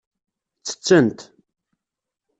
[0.59, 1.19] Ttettent.